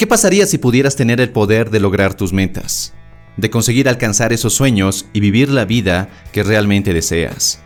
¿Qué 0.00 0.06
pasaría 0.06 0.46
si 0.46 0.56
pudieras 0.56 0.96
tener 0.96 1.20
el 1.20 1.28
poder 1.28 1.68
de 1.68 1.78
lograr 1.78 2.14
tus 2.14 2.32
metas? 2.32 2.94
De 3.36 3.50
conseguir 3.50 3.86
alcanzar 3.86 4.32
esos 4.32 4.54
sueños 4.54 5.04
y 5.12 5.20
vivir 5.20 5.50
la 5.50 5.66
vida 5.66 6.08
que 6.32 6.42
realmente 6.42 6.94
deseas. 6.94 7.60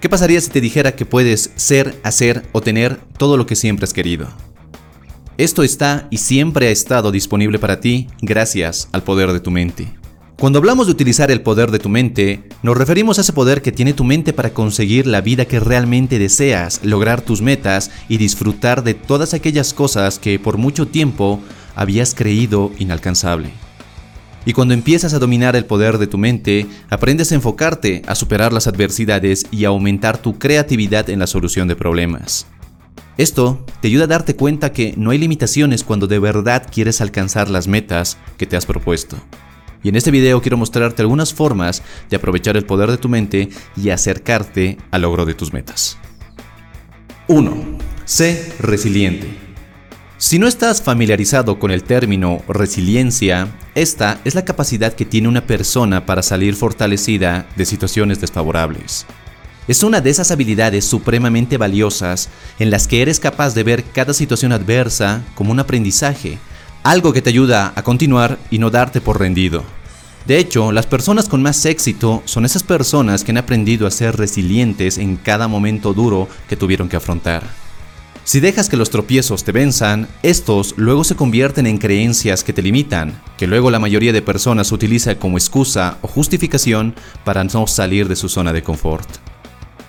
¿Qué 0.00 0.08
pasaría 0.08 0.40
si 0.40 0.50
te 0.50 0.60
dijera 0.60 0.96
que 0.96 1.06
puedes 1.06 1.52
ser, 1.54 1.94
hacer 2.02 2.42
o 2.50 2.62
tener 2.62 2.96
todo 3.16 3.36
lo 3.36 3.46
que 3.46 3.54
siempre 3.54 3.84
has 3.84 3.92
querido? 3.92 4.26
Esto 5.36 5.62
está 5.62 6.08
y 6.10 6.16
siempre 6.16 6.66
ha 6.66 6.70
estado 6.70 7.12
disponible 7.12 7.60
para 7.60 7.78
ti 7.78 8.08
gracias 8.22 8.88
al 8.90 9.04
poder 9.04 9.32
de 9.32 9.38
tu 9.38 9.52
mente. 9.52 9.86
Cuando 10.36 10.58
hablamos 10.58 10.86
de 10.86 10.92
utilizar 10.92 11.30
el 11.30 11.42
poder 11.42 11.70
de 11.70 11.80
tu 11.80 11.88
mente, 11.88 12.44
nos 12.62 12.76
referimos 12.76 13.18
a 13.18 13.22
ese 13.22 13.32
poder 13.32 13.62
que 13.62 13.72
tiene 13.72 13.92
tu 13.92 14.02
mente 14.04 14.32
para 14.32 14.54
conseguir 14.54 15.06
la 15.06 15.20
vida 15.20 15.46
que 15.46 15.58
realmente 15.58 16.18
deseas, 16.18 16.80
lograr 16.84 17.20
tus 17.22 17.40
metas 17.40 17.90
y 18.08 18.18
disfrutar 18.18 18.84
de 18.84 18.94
todas 18.94 19.34
aquellas 19.34 19.74
cosas 19.74 20.20
que 20.20 20.38
por 20.38 20.56
mucho 20.56 20.86
tiempo 20.86 21.40
habías 21.78 22.12
creído 22.12 22.72
inalcanzable. 22.78 23.50
Y 24.44 24.52
cuando 24.52 24.74
empiezas 24.74 25.14
a 25.14 25.20
dominar 25.20 25.54
el 25.54 25.64
poder 25.64 25.98
de 25.98 26.08
tu 26.08 26.18
mente, 26.18 26.66
aprendes 26.90 27.30
a 27.30 27.36
enfocarte, 27.36 28.02
a 28.06 28.16
superar 28.16 28.52
las 28.52 28.66
adversidades 28.66 29.46
y 29.52 29.64
a 29.64 29.68
aumentar 29.68 30.18
tu 30.18 30.38
creatividad 30.38 31.08
en 31.08 31.20
la 31.20 31.28
solución 31.28 31.68
de 31.68 31.76
problemas. 31.76 32.46
Esto 33.16 33.64
te 33.80 33.88
ayuda 33.88 34.04
a 34.04 34.08
darte 34.08 34.34
cuenta 34.34 34.72
que 34.72 34.94
no 34.96 35.10
hay 35.10 35.18
limitaciones 35.18 35.84
cuando 35.84 36.08
de 36.08 36.18
verdad 36.18 36.66
quieres 36.68 37.00
alcanzar 37.00 37.48
las 37.48 37.68
metas 37.68 38.18
que 38.36 38.46
te 38.46 38.56
has 38.56 38.66
propuesto. 38.66 39.16
Y 39.84 39.88
en 39.88 39.96
este 39.96 40.10
video 40.10 40.42
quiero 40.42 40.56
mostrarte 40.56 41.02
algunas 41.02 41.32
formas 41.32 41.82
de 42.10 42.16
aprovechar 42.16 42.56
el 42.56 42.66
poder 42.66 42.90
de 42.90 42.98
tu 42.98 43.08
mente 43.08 43.50
y 43.76 43.90
acercarte 43.90 44.78
al 44.90 45.02
logro 45.02 45.24
de 45.26 45.34
tus 45.34 45.52
metas. 45.52 45.96
1. 47.28 47.78
Sé 48.04 48.52
resiliente. 48.58 49.47
Si 50.20 50.40
no 50.40 50.48
estás 50.48 50.82
familiarizado 50.82 51.60
con 51.60 51.70
el 51.70 51.84
término 51.84 52.42
resiliencia, 52.48 53.54
esta 53.76 54.20
es 54.24 54.34
la 54.34 54.44
capacidad 54.44 54.92
que 54.92 55.04
tiene 55.04 55.28
una 55.28 55.46
persona 55.46 56.06
para 56.06 56.24
salir 56.24 56.56
fortalecida 56.56 57.46
de 57.54 57.64
situaciones 57.64 58.20
desfavorables. 58.20 59.06
Es 59.68 59.84
una 59.84 60.00
de 60.00 60.10
esas 60.10 60.32
habilidades 60.32 60.84
supremamente 60.84 61.56
valiosas 61.56 62.30
en 62.58 62.72
las 62.72 62.88
que 62.88 63.00
eres 63.00 63.20
capaz 63.20 63.54
de 63.54 63.62
ver 63.62 63.84
cada 63.84 64.12
situación 64.12 64.50
adversa 64.50 65.22
como 65.36 65.52
un 65.52 65.60
aprendizaje, 65.60 66.40
algo 66.82 67.12
que 67.12 67.22
te 67.22 67.30
ayuda 67.30 67.72
a 67.76 67.84
continuar 67.84 68.40
y 68.50 68.58
no 68.58 68.70
darte 68.70 69.00
por 69.00 69.20
rendido. 69.20 69.62
De 70.26 70.38
hecho, 70.38 70.72
las 70.72 70.86
personas 70.86 71.28
con 71.28 71.42
más 71.42 71.64
éxito 71.64 72.24
son 72.24 72.44
esas 72.44 72.64
personas 72.64 73.22
que 73.22 73.30
han 73.30 73.38
aprendido 73.38 73.86
a 73.86 73.92
ser 73.92 74.16
resilientes 74.16 74.98
en 74.98 75.14
cada 75.14 75.46
momento 75.46 75.94
duro 75.94 76.28
que 76.48 76.56
tuvieron 76.56 76.88
que 76.88 76.96
afrontar. 76.96 77.67
Si 78.28 78.40
dejas 78.40 78.68
que 78.68 78.76
los 78.76 78.90
tropiezos 78.90 79.42
te 79.42 79.52
venzan, 79.52 80.06
estos 80.22 80.74
luego 80.76 81.02
se 81.02 81.16
convierten 81.16 81.66
en 81.66 81.78
creencias 81.78 82.44
que 82.44 82.52
te 82.52 82.60
limitan, 82.60 83.18
que 83.38 83.46
luego 83.46 83.70
la 83.70 83.78
mayoría 83.78 84.12
de 84.12 84.20
personas 84.20 84.70
utiliza 84.70 85.18
como 85.18 85.38
excusa 85.38 85.96
o 86.02 86.08
justificación 86.08 86.94
para 87.24 87.42
no 87.44 87.66
salir 87.66 88.06
de 88.06 88.16
su 88.16 88.28
zona 88.28 88.52
de 88.52 88.62
confort. 88.62 89.08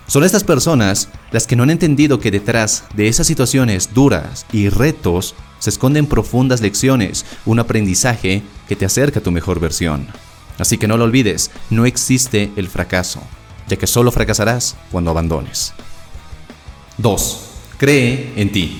Son 0.07 0.23
estas 0.23 0.45
personas 0.45 1.09
las 1.33 1.47
que 1.47 1.57
no 1.57 1.63
han 1.63 1.69
entendido 1.69 2.21
que 2.21 2.31
detrás 2.31 2.85
de 2.95 3.09
esas 3.09 3.27
situaciones 3.27 3.93
duras 3.93 4.45
y 4.53 4.69
retos 4.69 5.35
se 5.59 5.71
esconden 5.71 6.05
profundas 6.05 6.61
lecciones, 6.61 7.25
un 7.45 7.59
aprendizaje 7.59 8.41
que 8.69 8.77
te 8.77 8.85
acerca 8.85 9.19
a 9.19 9.23
tu 9.23 9.31
mejor 9.31 9.59
versión. 9.59 10.07
Así 10.57 10.77
que 10.77 10.87
no 10.87 10.95
lo 10.95 11.03
olvides, 11.03 11.51
no 11.69 11.85
existe 11.85 12.53
el 12.55 12.69
fracaso, 12.69 13.19
ya 13.67 13.75
que 13.75 13.85
solo 13.85 14.13
fracasarás 14.13 14.77
cuando 14.91 15.11
abandones. 15.11 15.73
2. 16.99 17.48
Cree 17.80 18.33
en 18.35 18.52
ti. 18.52 18.77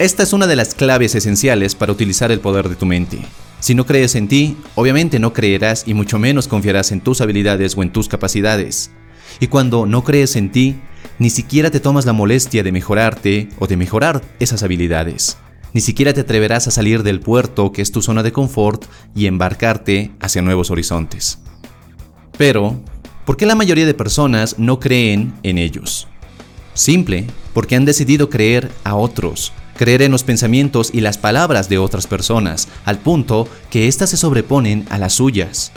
Esta 0.00 0.24
es 0.24 0.32
una 0.32 0.48
de 0.48 0.56
las 0.56 0.74
claves 0.74 1.14
esenciales 1.14 1.76
para 1.76 1.92
utilizar 1.92 2.32
el 2.32 2.40
poder 2.40 2.68
de 2.68 2.74
tu 2.74 2.84
mente. 2.84 3.20
Si 3.60 3.76
no 3.76 3.86
crees 3.86 4.16
en 4.16 4.26
ti, 4.26 4.56
obviamente 4.74 5.20
no 5.20 5.32
creerás 5.32 5.84
y 5.86 5.94
mucho 5.94 6.18
menos 6.18 6.48
confiarás 6.48 6.90
en 6.90 7.00
tus 7.00 7.20
habilidades 7.20 7.76
o 7.76 7.82
en 7.84 7.92
tus 7.92 8.08
capacidades. 8.08 8.90
Y 9.38 9.46
cuando 9.46 9.86
no 9.86 10.02
crees 10.02 10.34
en 10.34 10.50
ti, 10.50 10.80
ni 11.20 11.30
siquiera 11.30 11.70
te 11.70 11.78
tomas 11.78 12.06
la 12.06 12.12
molestia 12.12 12.64
de 12.64 12.72
mejorarte 12.72 13.50
o 13.60 13.68
de 13.68 13.76
mejorar 13.76 14.20
esas 14.40 14.64
habilidades. 14.64 15.36
Ni 15.72 15.80
siquiera 15.80 16.12
te 16.12 16.22
atreverás 16.22 16.66
a 16.66 16.72
salir 16.72 17.04
del 17.04 17.20
puerto 17.20 17.70
que 17.70 17.82
es 17.82 17.92
tu 17.92 18.02
zona 18.02 18.24
de 18.24 18.32
confort 18.32 18.84
y 19.14 19.26
embarcarte 19.26 20.10
hacia 20.18 20.42
nuevos 20.42 20.72
horizontes. 20.72 21.38
Pero, 22.36 22.82
¿por 23.24 23.36
qué 23.36 23.46
la 23.46 23.54
mayoría 23.54 23.86
de 23.86 23.94
personas 23.94 24.58
no 24.58 24.80
creen 24.80 25.34
en 25.44 25.58
ellos? 25.58 26.08
Simple, 26.78 27.26
porque 27.54 27.74
han 27.74 27.84
decidido 27.84 28.30
creer 28.30 28.70
a 28.84 28.94
otros, 28.94 29.52
creer 29.76 30.00
en 30.00 30.12
los 30.12 30.22
pensamientos 30.22 30.90
y 30.94 31.00
las 31.00 31.18
palabras 31.18 31.68
de 31.68 31.76
otras 31.76 32.06
personas, 32.06 32.68
al 32.84 33.00
punto 33.00 33.48
que 33.68 33.88
éstas 33.88 34.10
se 34.10 34.16
sobreponen 34.16 34.86
a 34.88 34.96
las 34.96 35.14
suyas. 35.14 35.72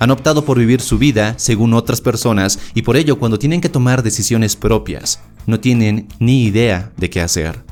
Han 0.00 0.10
optado 0.10 0.44
por 0.44 0.58
vivir 0.58 0.80
su 0.80 0.98
vida 0.98 1.34
según 1.36 1.74
otras 1.74 2.00
personas 2.00 2.58
y 2.74 2.82
por 2.82 2.96
ello 2.96 3.20
cuando 3.20 3.38
tienen 3.38 3.60
que 3.60 3.68
tomar 3.68 4.02
decisiones 4.02 4.56
propias, 4.56 5.20
no 5.46 5.60
tienen 5.60 6.08
ni 6.18 6.42
idea 6.42 6.90
de 6.96 7.08
qué 7.08 7.20
hacer. 7.20 7.62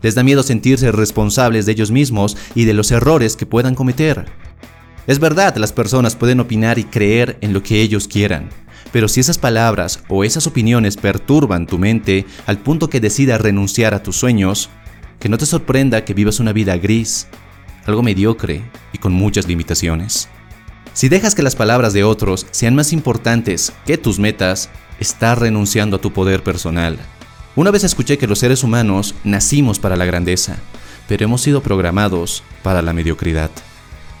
Les 0.00 0.14
da 0.14 0.22
miedo 0.22 0.42
sentirse 0.42 0.92
responsables 0.92 1.66
de 1.66 1.72
ellos 1.72 1.90
mismos 1.90 2.38
y 2.54 2.64
de 2.64 2.72
los 2.72 2.90
errores 2.90 3.36
que 3.36 3.44
puedan 3.44 3.74
cometer. 3.74 4.24
Es 5.06 5.18
verdad, 5.18 5.56
las 5.56 5.74
personas 5.74 6.16
pueden 6.16 6.40
opinar 6.40 6.78
y 6.78 6.84
creer 6.84 7.36
en 7.42 7.52
lo 7.52 7.62
que 7.62 7.82
ellos 7.82 8.08
quieran, 8.08 8.48
pero 8.92 9.08
si 9.08 9.20
esas 9.20 9.38
palabras 9.38 10.02
o 10.08 10.24
esas 10.24 10.46
opiniones 10.46 10.96
perturban 10.96 11.66
tu 11.66 11.78
mente 11.78 12.26
al 12.46 12.58
punto 12.58 12.88
que 12.88 13.00
decidas 13.00 13.40
renunciar 13.40 13.94
a 13.94 14.02
tus 14.02 14.16
sueños, 14.16 14.70
que 15.18 15.28
no 15.28 15.38
te 15.38 15.46
sorprenda 15.46 16.04
que 16.04 16.14
vivas 16.14 16.40
una 16.40 16.52
vida 16.52 16.76
gris, 16.76 17.26
algo 17.86 18.02
mediocre 18.02 18.62
y 18.92 18.98
con 18.98 19.12
muchas 19.12 19.46
limitaciones. 19.46 20.28
Si 20.92 21.08
dejas 21.08 21.34
que 21.34 21.42
las 21.42 21.56
palabras 21.56 21.92
de 21.92 22.04
otros 22.04 22.46
sean 22.50 22.74
más 22.74 22.92
importantes 22.92 23.72
que 23.84 23.98
tus 23.98 24.18
metas, 24.18 24.70
estás 25.00 25.38
renunciando 25.38 25.96
a 25.96 26.00
tu 26.00 26.12
poder 26.12 26.42
personal. 26.42 26.98
Una 27.56 27.70
vez 27.70 27.84
escuché 27.84 28.18
que 28.18 28.26
los 28.26 28.38
seres 28.38 28.62
humanos 28.62 29.14
nacimos 29.24 29.78
para 29.78 29.96
la 29.96 30.04
grandeza, 30.04 30.56
pero 31.08 31.24
hemos 31.24 31.40
sido 31.40 31.62
programados 31.62 32.42
para 32.62 32.82
la 32.82 32.92
mediocridad. 32.92 33.50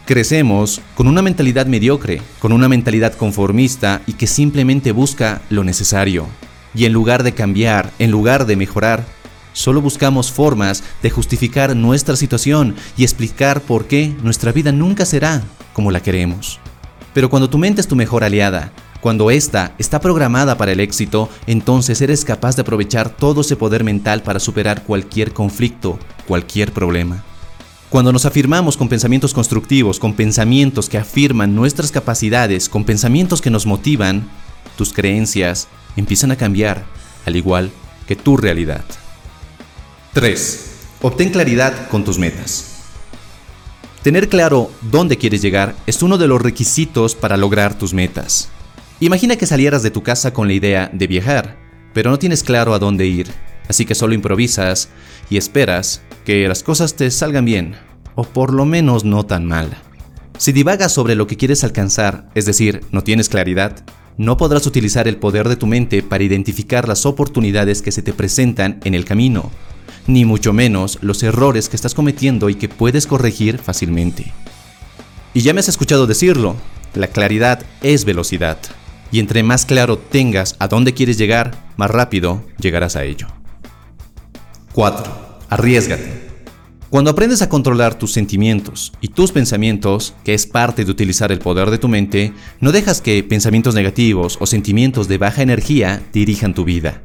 Crecemos 0.06 0.82
con 0.96 1.06
una 1.06 1.22
mentalidad 1.22 1.64
mediocre, 1.64 2.20
con 2.38 2.52
una 2.52 2.68
mentalidad 2.68 3.14
conformista 3.14 4.02
y 4.06 4.12
que 4.12 4.26
simplemente 4.26 4.92
busca 4.92 5.40
lo 5.48 5.64
necesario. 5.64 6.26
Y 6.74 6.84
en 6.84 6.92
lugar 6.92 7.22
de 7.22 7.32
cambiar, 7.32 7.90
en 7.98 8.10
lugar 8.10 8.44
de 8.44 8.54
mejorar, 8.54 9.06
solo 9.54 9.80
buscamos 9.80 10.30
formas 10.30 10.84
de 11.02 11.08
justificar 11.08 11.74
nuestra 11.74 12.16
situación 12.16 12.74
y 12.98 13.04
explicar 13.04 13.62
por 13.62 13.86
qué 13.86 14.14
nuestra 14.22 14.52
vida 14.52 14.72
nunca 14.72 15.06
será 15.06 15.42
como 15.72 15.90
la 15.90 16.02
queremos. 16.02 16.60
Pero 17.14 17.30
cuando 17.30 17.48
tu 17.48 17.56
mente 17.56 17.80
es 17.80 17.88
tu 17.88 17.96
mejor 17.96 18.24
aliada, 18.24 18.72
cuando 19.00 19.30
ésta 19.30 19.74
está 19.78 20.00
programada 20.02 20.58
para 20.58 20.72
el 20.72 20.80
éxito, 20.80 21.30
entonces 21.46 22.02
eres 22.02 22.26
capaz 22.26 22.56
de 22.56 22.62
aprovechar 22.62 23.08
todo 23.08 23.40
ese 23.40 23.56
poder 23.56 23.84
mental 23.84 24.22
para 24.22 24.38
superar 24.38 24.82
cualquier 24.82 25.32
conflicto, 25.32 25.98
cualquier 26.26 26.72
problema. 26.72 27.24
Cuando 27.94 28.12
nos 28.12 28.24
afirmamos 28.24 28.76
con 28.76 28.88
pensamientos 28.88 29.32
constructivos, 29.32 30.00
con 30.00 30.14
pensamientos 30.14 30.88
que 30.88 30.98
afirman 30.98 31.54
nuestras 31.54 31.92
capacidades, 31.92 32.68
con 32.68 32.82
pensamientos 32.82 33.40
que 33.40 33.50
nos 33.50 33.66
motivan, 33.66 34.28
tus 34.76 34.92
creencias 34.92 35.68
empiezan 35.94 36.32
a 36.32 36.36
cambiar, 36.36 36.86
al 37.24 37.36
igual 37.36 37.70
que 38.08 38.16
tu 38.16 38.36
realidad. 38.36 38.84
3. 40.12 40.70
Obtén 41.02 41.30
claridad 41.30 41.88
con 41.88 42.02
tus 42.02 42.18
metas. 42.18 42.82
Tener 44.02 44.28
claro 44.28 44.72
dónde 44.80 45.16
quieres 45.16 45.40
llegar 45.40 45.76
es 45.86 46.02
uno 46.02 46.18
de 46.18 46.26
los 46.26 46.42
requisitos 46.42 47.14
para 47.14 47.36
lograr 47.36 47.78
tus 47.78 47.94
metas. 47.94 48.48
Imagina 48.98 49.36
que 49.36 49.46
salieras 49.46 49.84
de 49.84 49.92
tu 49.92 50.02
casa 50.02 50.32
con 50.32 50.48
la 50.48 50.54
idea 50.54 50.90
de 50.92 51.06
viajar, 51.06 51.58
pero 51.92 52.10
no 52.10 52.18
tienes 52.18 52.42
claro 52.42 52.74
a 52.74 52.80
dónde 52.80 53.06
ir, 53.06 53.28
así 53.68 53.86
que 53.86 53.94
solo 53.94 54.14
improvisas 54.14 54.88
y 55.30 55.36
esperas 55.36 56.02
que 56.24 56.48
las 56.48 56.62
cosas 56.62 56.94
te 56.94 57.10
salgan 57.10 57.44
bien, 57.44 57.76
o 58.14 58.24
por 58.24 58.52
lo 58.52 58.64
menos 58.64 59.04
no 59.04 59.24
tan 59.24 59.44
mal. 59.44 59.76
Si 60.38 60.52
divagas 60.52 60.92
sobre 60.92 61.14
lo 61.14 61.26
que 61.26 61.36
quieres 61.36 61.64
alcanzar, 61.64 62.28
es 62.34 62.46
decir, 62.46 62.80
no 62.90 63.02
tienes 63.02 63.28
claridad, 63.28 63.84
no 64.16 64.36
podrás 64.36 64.66
utilizar 64.66 65.06
el 65.08 65.16
poder 65.16 65.48
de 65.48 65.56
tu 65.56 65.66
mente 65.66 66.02
para 66.02 66.24
identificar 66.24 66.88
las 66.88 67.06
oportunidades 67.06 67.82
que 67.82 67.92
se 67.92 68.02
te 68.02 68.12
presentan 68.12 68.80
en 68.84 68.94
el 68.94 69.04
camino, 69.04 69.50
ni 70.06 70.24
mucho 70.24 70.52
menos 70.52 70.98
los 71.02 71.22
errores 71.22 71.68
que 71.68 71.76
estás 71.76 71.94
cometiendo 71.94 72.48
y 72.48 72.54
que 72.54 72.68
puedes 72.68 73.06
corregir 73.06 73.58
fácilmente. 73.58 74.32
Y 75.34 75.40
ya 75.40 75.52
me 75.52 75.60
has 75.60 75.68
escuchado 75.68 76.06
decirlo, 76.06 76.56
la 76.94 77.08
claridad 77.08 77.62
es 77.82 78.04
velocidad, 78.04 78.58
y 79.10 79.18
entre 79.18 79.42
más 79.42 79.66
claro 79.66 79.98
tengas 79.98 80.56
a 80.58 80.68
dónde 80.68 80.94
quieres 80.94 81.18
llegar, 81.18 81.64
más 81.76 81.90
rápido 81.90 82.44
llegarás 82.58 82.96
a 82.96 83.04
ello. 83.04 83.26
4. 84.72 85.23
Arriesgate. 85.48 86.34
Cuando 86.90 87.10
aprendes 87.10 87.42
a 87.42 87.48
controlar 87.48 87.98
tus 87.98 88.12
sentimientos 88.12 88.92
y 89.00 89.08
tus 89.08 89.32
pensamientos, 89.32 90.14
que 90.24 90.32
es 90.32 90.46
parte 90.46 90.84
de 90.84 90.90
utilizar 90.90 91.32
el 91.32 91.40
poder 91.40 91.70
de 91.70 91.78
tu 91.78 91.88
mente, 91.88 92.32
no 92.60 92.70
dejas 92.70 93.00
que 93.00 93.22
pensamientos 93.24 93.74
negativos 93.74 94.38
o 94.40 94.46
sentimientos 94.46 95.08
de 95.08 95.18
baja 95.18 95.42
energía 95.42 96.02
dirijan 96.12 96.54
tu 96.54 96.64
vida. 96.64 97.02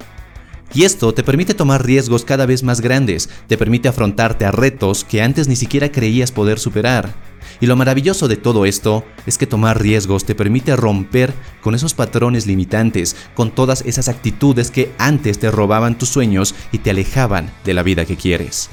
Y 0.73 0.83
esto 0.83 1.13
te 1.13 1.23
permite 1.23 1.53
tomar 1.53 1.85
riesgos 1.85 2.23
cada 2.25 2.45
vez 2.45 2.63
más 2.63 2.81
grandes, 2.81 3.29
te 3.47 3.57
permite 3.57 3.87
afrontarte 3.87 4.45
a 4.45 4.51
retos 4.51 5.03
que 5.03 5.21
antes 5.21 5.47
ni 5.47 5.55
siquiera 5.55 5.91
creías 5.91 6.31
poder 6.31 6.59
superar. 6.59 7.13
Y 7.59 7.65
lo 7.65 7.75
maravilloso 7.75 8.27
de 8.27 8.37
todo 8.37 8.65
esto 8.65 9.03
es 9.25 9.37
que 9.37 9.47
tomar 9.47 9.81
riesgos 9.81 10.25
te 10.25 10.35
permite 10.35 10.75
romper 10.75 11.33
con 11.61 11.75
esos 11.75 11.93
patrones 11.93 12.45
limitantes, 12.45 13.15
con 13.33 13.51
todas 13.51 13.81
esas 13.81 14.07
actitudes 14.07 14.71
que 14.71 14.91
antes 14.97 15.39
te 15.39 15.51
robaban 15.51 15.97
tus 15.97 16.09
sueños 16.09 16.53
y 16.71 16.77
te 16.77 16.91
alejaban 16.91 17.51
de 17.65 17.73
la 17.73 17.83
vida 17.83 18.05
que 18.05 18.15
quieres. 18.15 18.69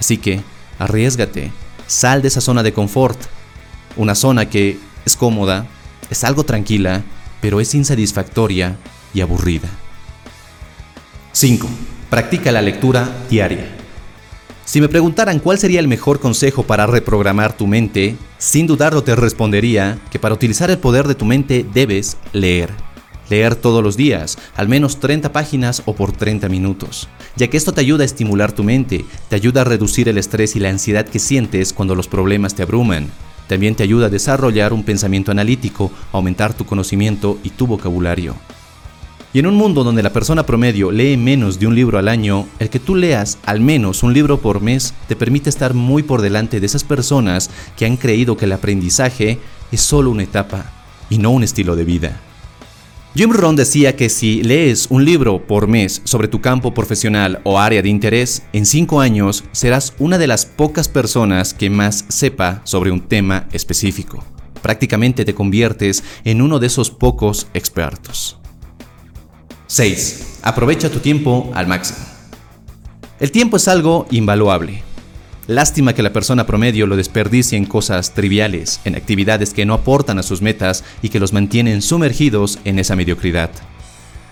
Así 0.00 0.18
que, 0.18 0.42
arriesgate, 0.78 1.52
sal 1.86 2.22
de 2.22 2.28
esa 2.28 2.40
zona 2.40 2.62
de 2.62 2.72
confort, 2.72 3.18
una 3.96 4.14
zona 4.14 4.48
que 4.50 4.78
es 5.04 5.16
cómoda, 5.16 5.66
es 6.10 6.24
algo 6.24 6.44
tranquila, 6.44 7.02
pero 7.40 7.60
es 7.60 7.74
insatisfactoria 7.74 8.76
y 9.14 9.20
aburrida. 9.20 9.68
5. 11.32 11.68
Practica 12.10 12.50
la 12.50 12.60
lectura 12.60 13.08
diaria. 13.30 13.64
Si 14.64 14.80
me 14.80 14.88
preguntaran 14.88 15.38
cuál 15.38 15.58
sería 15.58 15.78
el 15.78 15.86
mejor 15.86 16.18
consejo 16.18 16.64
para 16.64 16.86
reprogramar 16.86 17.56
tu 17.56 17.68
mente, 17.68 18.16
sin 18.38 18.66
dudarlo 18.66 19.04
te 19.04 19.14
respondería 19.14 19.98
que 20.10 20.18
para 20.18 20.34
utilizar 20.34 20.70
el 20.70 20.78
poder 20.78 21.06
de 21.06 21.14
tu 21.14 21.24
mente 21.24 21.64
debes 21.72 22.16
leer. 22.32 22.70
Leer 23.28 23.54
todos 23.54 23.82
los 23.82 23.96
días, 23.96 24.38
al 24.56 24.68
menos 24.68 24.98
30 24.98 25.32
páginas 25.32 25.82
o 25.86 25.94
por 25.94 26.10
30 26.10 26.48
minutos, 26.48 27.08
ya 27.36 27.46
que 27.46 27.56
esto 27.56 27.72
te 27.72 27.80
ayuda 27.80 28.02
a 28.02 28.06
estimular 28.06 28.50
tu 28.50 28.64
mente, 28.64 29.04
te 29.28 29.36
ayuda 29.36 29.60
a 29.60 29.64
reducir 29.64 30.08
el 30.08 30.18
estrés 30.18 30.56
y 30.56 30.58
la 30.58 30.70
ansiedad 30.70 31.06
que 31.06 31.20
sientes 31.20 31.72
cuando 31.72 31.94
los 31.94 32.08
problemas 32.08 32.56
te 32.56 32.64
abruman. 32.64 33.08
También 33.46 33.76
te 33.76 33.84
ayuda 33.84 34.06
a 34.06 34.10
desarrollar 34.10 34.72
un 34.72 34.82
pensamiento 34.82 35.30
analítico, 35.30 35.92
aumentar 36.12 36.54
tu 36.54 36.66
conocimiento 36.66 37.38
y 37.44 37.50
tu 37.50 37.68
vocabulario. 37.68 38.34
Y 39.32 39.38
en 39.38 39.46
un 39.46 39.54
mundo 39.54 39.84
donde 39.84 40.02
la 40.02 40.12
persona 40.12 40.44
promedio 40.44 40.90
lee 40.90 41.16
menos 41.16 41.60
de 41.60 41.68
un 41.68 41.76
libro 41.76 41.98
al 41.98 42.08
año, 42.08 42.48
el 42.58 42.68
que 42.68 42.80
tú 42.80 42.96
leas 42.96 43.38
al 43.46 43.60
menos 43.60 44.02
un 44.02 44.12
libro 44.12 44.40
por 44.40 44.60
mes 44.60 44.92
te 45.06 45.14
permite 45.14 45.48
estar 45.48 45.72
muy 45.72 46.02
por 46.02 46.20
delante 46.20 46.58
de 46.58 46.66
esas 46.66 46.82
personas 46.82 47.48
que 47.76 47.86
han 47.86 47.96
creído 47.96 48.36
que 48.36 48.46
el 48.46 48.52
aprendizaje 48.52 49.38
es 49.70 49.80
solo 49.82 50.10
una 50.10 50.24
etapa 50.24 50.72
y 51.10 51.18
no 51.18 51.30
un 51.30 51.44
estilo 51.44 51.76
de 51.76 51.84
vida. 51.84 52.20
Jim 53.14 53.30
Rohn 53.30 53.54
decía 53.54 53.94
que 53.94 54.08
si 54.08 54.42
lees 54.42 54.88
un 54.90 55.04
libro 55.04 55.46
por 55.46 55.68
mes 55.68 56.02
sobre 56.04 56.26
tu 56.26 56.40
campo 56.40 56.74
profesional 56.74 57.40
o 57.44 57.60
área 57.60 57.82
de 57.82 57.88
interés, 57.88 58.42
en 58.52 58.66
cinco 58.66 59.00
años 59.00 59.44
serás 59.52 59.94
una 60.00 60.18
de 60.18 60.26
las 60.26 60.44
pocas 60.44 60.88
personas 60.88 61.54
que 61.54 61.70
más 61.70 62.04
sepa 62.08 62.62
sobre 62.64 62.90
un 62.90 63.00
tema 63.00 63.46
específico. 63.52 64.24
Prácticamente 64.60 65.24
te 65.24 65.34
conviertes 65.34 66.02
en 66.24 66.42
uno 66.42 66.58
de 66.58 66.66
esos 66.66 66.90
pocos 66.90 67.46
expertos. 67.54 68.39
6. 69.70 70.40
Aprovecha 70.42 70.90
tu 70.90 70.98
tiempo 70.98 71.48
al 71.54 71.68
máximo. 71.68 72.00
El 73.20 73.30
tiempo 73.30 73.56
es 73.56 73.68
algo 73.68 74.04
invaluable. 74.10 74.82
Lástima 75.46 75.92
que 75.92 76.02
la 76.02 76.12
persona 76.12 76.44
promedio 76.44 76.88
lo 76.88 76.96
desperdicie 76.96 77.56
en 77.56 77.66
cosas 77.66 78.12
triviales, 78.12 78.80
en 78.84 78.96
actividades 78.96 79.54
que 79.54 79.64
no 79.64 79.74
aportan 79.74 80.18
a 80.18 80.24
sus 80.24 80.42
metas 80.42 80.82
y 81.02 81.08
que 81.08 81.20
los 81.20 81.32
mantienen 81.32 81.82
sumergidos 81.82 82.58
en 82.64 82.80
esa 82.80 82.96
mediocridad. 82.96 83.50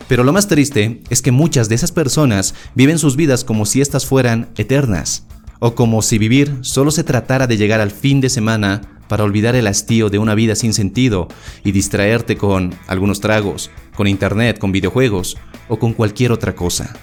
Pero 0.09 0.25
lo 0.25 0.33
más 0.33 0.49
triste 0.49 1.03
es 1.09 1.23
que 1.23 1.31
muchas 1.31 1.69
de 1.69 1.77
esas 1.77 1.93
personas 1.93 2.57
viven 2.75 2.99
sus 2.99 3.15
vidas 3.15 3.45
como 3.45 3.65
si 3.65 3.81
éstas 3.81 4.07
fueran 4.07 4.49
eternas, 4.57 5.25
o 5.61 5.77
como 5.77 6.03
si 6.03 6.19
vivir 6.19 6.59
solo 6.63 6.91
se 6.91 7.05
tratara 7.05 7.47
de 7.47 7.57
llegar 7.57 7.81
al 7.81 7.93
fin 7.93 8.21
de 8.21 8.29
semana 8.29 8.98
para 9.09 9.25
olvidar 9.25 9.57
el 9.57 9.67
hastío 9.67 10.11
de 10.11 10.19
una 10.19 10.35
vida 10.35 10.55
sin 10.55 10.75
sentido 10.75 11.29
y 11.65 11.73
distraerte 11.73 12.37
con 12.37 12.75
algunos 12.87 13.21
tragos, 13.21 13.71
con 13.95 14.07
internet, 14.07 14.59
con 14.59 14.73
videojuegos 14.73 15.37
o 15.69 15.79
con 15.79 15.93
cualquier 15.93 16.33
otra 16.33 16.55
cosa. 16.55 16.95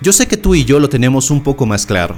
Yo 0.00 0.12
sé 0.12 0.26
que 0.26 0.36
tú 0.36 0.54
y 0.54 0.64
yo 0.64 0.80
lo 0.80 0.88
tenemos 0.88 1.30
un 1.30 1.42
poco 1.42 1.66
más 1.66 1.86
claro. 1.86 2.16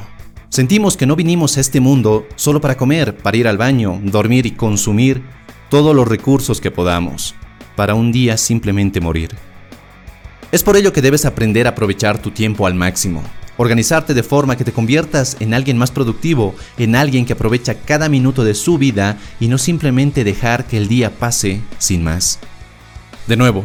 Sentimos 0.49 0.97
que 0.97 1.07
no 1.07 1.17
vinimos 1.17 1.57
a 1.57 1.61
este 1.61 1.81
mundo 1.81 2.27
solo 2.37 2.61
para 2.61 2.77
comer, 2.77 3.17
para 3.17 3.37
ir 3.37 3.49
al 3.49 3.59
baño, 3.59 4.01
dormir 4.05 4.47
y 4.47 4.53
consumir 4.53 5.23
todos 5.69 5.95
los 5.95 6.07
recursos 6.07 6.61
que 6.61 6.71
podamos, 6.71 7.35
para 7.75 7.95
un 7.95 8.13
día 8.13 8.37
simplemente 8.37 9.01
morir. 9.01 9.31
Es 10.53 10.63
por 10.63 10.77
ello 10.77 10.93
que 10.93 11.03
debes 11.03 11.25
aprender 11.25 11.67
a 11.67 11.71
aprovechar 11.71 12.23
tu 12.23 12.31
tiempo 12.31 12.67
al 12.67 12.75
máximo, 12.75 13.23
Organizarte 13.57 14.15
de 14.15 14.23
forma 14.23 14.57
que 14.57 14.65
te 14.65 14.73
conviertas 14.73 15.37
en 15.39 15.55
alguien 15.55 15.79
más 15.79 15.91
productivo, 15.91 16.55
en 16.77 16.97
alguien 16.97 17.25
que 17.25 17.35
aprovecha 17.35 17.75
cada 17.75 18.09
minuto 18.09 18.43
de 18.43 18.55
su 18.55 18.79
vida 18.79 19.19
y 19.39 19.49
no 19.49 19.59
simplemente 19.59 20.25
dejar 20.25 20.67
que 20.67 20.77
el 20.77 20.89
día 20.89 21.11
pase 21.19 21.61
sin 21.79 22.03
más. 22.03 22.41
De 23.29 23.37
nuevo, 23.37 23.65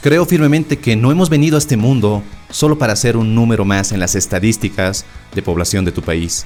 creo 0.00 0.26
firmemente 0.26 0.78
que 0.78 0.96
no 0.96 1.12
hemos 1.12 1.30
venido 1.30 1.56
a 1.56 1.58
este 1.58 1.76
mundo 1.76 2.22
solo 2.50 2.78
para 2.78 2.96
ser 2.96 3.16
un 3.16 3.34
número 3.34 3.64
más 3.64 3.92
en 3.92 4.00
las 4.00 4.14
estadísticas 4.14 5.04
de 5.34 5.42
población 5.42 5.84
de 5.84 5.92
tu 5.92 6.02
país. 6.02 6.44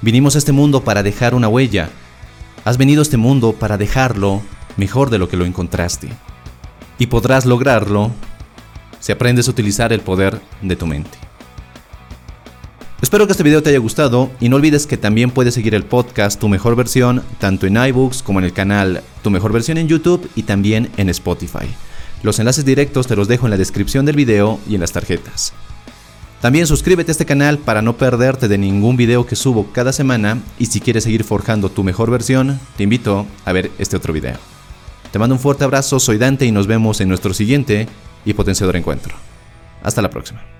Vinimos 0.00 0.34
a 0.34 0.38
este 0.38 0.52
mundo 0.52 0.82
para 0.82 1.02
dejar 1.02 1.34
una 1.34 1.48
huella. 1.48 1.90
Has 2.64 2.78
venido 2.78 3.00
a 3.00 3.02
este 3.02 3.18
mundo 3.18 3.52
para 3.52 3.76
dejarlo 3.76 4.40
mejor 4.76 5.10
de 5.10 5.18
lo 5.18 5.28
que 5.28 5.36
lo 5.36 5.44
encontraste. 5.44 6.08
Y 6.98 7.06
podrás 7.06 7.44
lograrlo 7.44 8.10
si 8.98 9.12
aprendes 9.12 9.48
a 9.48 9.50
utilizar 9.50 9.92
el 9.92 10.00
poder 10.00 10.40
de 10.62 10.76
tu 10.76 10.86
mente. 10.86 11.29
Espero 13.02 13.26
que 13.26 13.32
este 13.32 13.42
video 13.42 13.62
te 13.62 13.70
haya 13.70 13.78
gustado 13.78 14.30
y 14.40 14.50
no 14.50 14.56
olvides 14.56 14.86
que 14.86 14.98
también 14.98 15.30
puedes 15.30 15.54
seguir 15.54 15.74
el 15.74 15.84
podcast 15.84 16.38
Tu 16.38 16.50
Mejor 16.50 16.76
Versión 16.76 17.22
tanto 17.38 17.66
en 17.66 17.82
iBooks 17.82 18.22
como 18.22 18.40
en 18.40 18.44
el 18.44 18.52
canal 18.52 19.02
Tu 19.22 19.30
Mejor 19.30 19.54
Versión 19.54 19.78
en 19.78 19.88
YouTube 19.88 20.30
y 20.34 20.42
también 20.42 20.90
en 20.98 21.08
Spotify. 21.08 21.66
Los 22.22 22.38
enlaces 22.38 22.66
directos 22.66 23.06
te 23.06 23.16
los 23.16 23.26
dejo 23.26 23.46
en 23.46 23.52
la 23.52 23.56
descripción 23.56 24.04
del 24.04 24.16
video 24.16 24.60
y 24.68 24.74
en 24.74 24.82
las 24.82 24.92
tarjetas. 24.92 25.54
También 26.42 26.66
suscríbete 26.66 27.10
a 27.10 27.12
este 27.12 27.24
canal 27.24 27.56
para 27.56 27.80
no 27.80 27.96
perderte 27.96 28.48
de 28.48 28.58
ningún 28.58 28.98
video 28.98 29.26
que 29.26 29.34
subo 29.34 29.72
cada 29.72 29.94
semana 29.94 30.38
y 30.58 30.66
si 30.66 30.82
quieres 30.82 31.04
seguir 31.04 31.24
forjando 31.24 31.70
tu 31.70 31.82
mejor 31.82 32.10
versión, 32.10 32.60
te 32.76 32.82
invito 32.82 33.26
a 33.46 33.52
ver 33.52 33.70
este 33.78 33.96
otro 33.96 34.12
video. 34.12 34.36
Te 35.10 35.18
mando 35.18 35.36
un 35.36 35.40
fuerte 35.40 35.64
abrazo, 35.64 36.00
soy 36.00 36.18
Dante 36.18 36.44
y 36.44 36.52
nos 36.52 36.66
vemos 36.66 37.00
en 37.00 37.08
nuestro 37.08 37.32
siguiente 37.32 37.88
y 38.26 38.34
potenciador 38.34 38.76
encuentro. 38.76 39.14
Hasta 39.82 40.02
la 40.02 40.10
próxima. 40.10 40.59